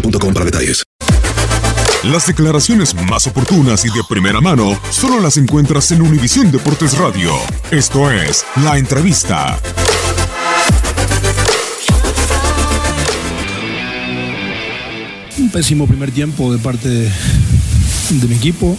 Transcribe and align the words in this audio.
boostmobile.com 0.00 0.34
para 0.34 0.44
detalles. 0.44 0.82
Las 2.04 2.26
declaraciones 2.26 2.94
más 2.94 3.26
oportunas 3.26 3.84
y 3.84 3.88
de 3.88 4.02
primera 4.08 4.40
mano 4.40 4.78
solo 4.90 5.20
las 5.20 5.36
encuentras 5.38 5.90
en 5.90 6.02
Univisión 6.02 6.52
Deportes 6.52 6.96
Radio. 6.98 7.32
Esto 7.70 8.10
es 8.10 8.44
La 8.62 8.78
Entrevista. 8.78 9.58
Un 15.38 15.50
pésimo 15.50 15.86
primer 15.86 16.12
tiempo 16.12 16.52
de 16.52 16.58
parte 16.58 16.88
de, 16.88 17.10
de 18.10 18.28
mi 18.28 18.36
equipo. 18.36 18.76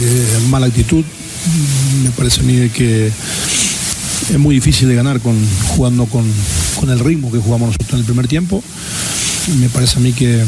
Eh, 0.00 0.38
mala 0.48 0.66
actitud. 0.66 1.04
Me 2.02 2.10
parece 2.10 2.40
a 2.40 2.44
mí 2.44 2.56
de 2.56 2.70
que 2.70 3.06
es 3.06 4.38
muy 4.38 4.54
difícil 4.54 4.88
de 4.88 4.94
ganar 4.94 5.20
con, 5.20 5.36
jugando 5.68 6.06
con, 6.06 6.24
con 6.78 6.90
el 6.90 7.00
ritmo 7.00 7.30
que 7.30 7.38
jugamos 7.38 7.68
nosotros 7.68 7.92
en 7.92 7.98
el 7.98 8.04
primer 8.04 8.28
tiempo. 8.28 8.62
Me 9.60 9.68
parece 9.68 9.98
a 9.98 10.00
mí 10.00 10.12
que 10.12 10.42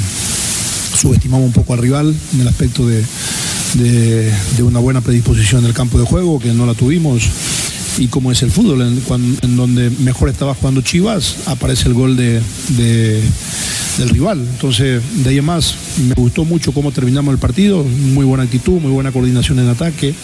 subestimamos 1.00 1.46
un 1.46 1.52
poco 1.52 1.72
al 1.74 1.80
rival 1.80 2.14
en 2.34 2.40
el 2.40 2.48
aspecto 2.48 2.86
de, 2.86 3.02
de- 3.74 4.62
una 4.62 4.78
buena 4.78 5.00
predisposición 5.00 5.62
en 5.62 5.66
el 5.68 5.74
campo 5.74 5.98
de 5.98 6.04
juego, 6.06 6.38
que 6.38 6.52
no 6.52 6.64
la 6.66 6.74
tuvimos. 6.74 7.24
Y 7.98 8.08
como 8.08 8.32
es 8.32 8.42
el 8.42 8.50
fútbol, 8.50 8.82
en, 9.42 9.56
donde 9.56 9.90
mejor 9.90 10.28
estaba 10.28 10.54
jugando 10.54 10.80
Chivas, 10.80 11.36
aparece 11.46 11.88
el 11.88 11.94
gol 11.94 12.16
de- 12.16 12.40
del 13.98 14.08
rival. 14.08 14.40
Entonces, 14.40 15.00
de 15.22 15.30
ahí 15.30 15.38
en 15.38 15.44
más, 15.44 15.74
me 16.08 16.14
gustó 16.14 16.44
mucho 16.44 16.72
cómo 16.72 16.90
terminamos 16.92 17.32
el 17.32 17.38
partido, 17.38 17.84
muy 17.84 18.24
buena 18.24 18.44
actitud, 18.44 18.80
muy 18.80 18.90
buena 18.90 19.12
coordinación 19.12 19.58
en 19.60 19.68
ataque, 19.68 20.14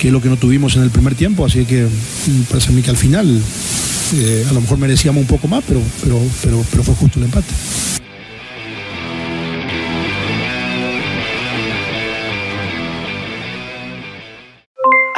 que 0.00 0.08
es 0.08 0.12
lo 0.12 0.20
que 0.20 0.28
no 0.28 0.36
tuvimos 0.36 0.74
en 0.76 0.82
el 0.82 0.90
primer 0.90 1.14
tiempo, 1.14 1.44
así 1.44 1.64
que 1.64 1.82
me 1.82 2.44
parece 2.50 2.70
a 2.70 2.72
mí 2.72 2.82
que 2.82 2.90
al 2.90 2.96
final 2.96 3.40
eh, 4.16 4.44
a 4.48 4.52
lo 4.52 4.60
mejor 4.60 4.78
merecíamos 4.78 5.20
un 5.20 5.28
poco 5.28 5.46
más, 5.46 5.62
pero, 5.68 5.80
pero, 6.02 6.20
pero, 6.42 6.64
pero 6.70 6.82
fue 6.82 6.94
justo 6.96 7.18
el 7.20 7.26
empate. 7.26 7.52